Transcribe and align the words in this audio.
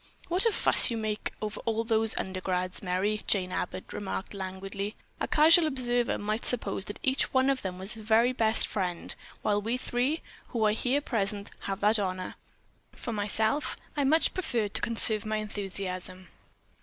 "What 0.29 0.47
a 0.47 0.51
fuss 0.51 0.89
you 0.89 0.97
make 0.97 1.31
over 1.43 1.59
all 1.63 1.83
those 1.83 2.17
undergrads, 2.17 2.81
Merry," 2.81 3.21
Jane 3.27 3.51
Abbott 3.51 3.93
remarked 3.93 4.33
languidly. 4.33 4.95
"A 5.19 5.27
casual 5.27 5.67
observer 5.67 6.17
might 6.17 6.43
suppose 6.43 6.85
that 6.85 6.97
each 7.03 7.31
one 7.31 7.51
of 7.51 7.61
them 7.61 7.77
was 7.77 7.95
a 7.95 8.01
very 8.01 8.33
best 8.33 8.65
friend, 8.65 9.13
while 9.43 9.61
we 9.61 9.77
three, 9.77 10.23
who 10.47 10.65
are 10.65 10.71
here 10.71 11.01
present, 11.01 11.51
have 11.65 11.81
that 11.81 11.99
honor. 11.99 12.33
For 12.93 13.13
myself, 13.13 13.77
I 13.95 14.03
much 14.03 14.33
prefer 14.33 14.69
to 14.69 14.81
conserve 14.81 15.23
my 15.23 15.37
enthusiasm." 15.37 16.29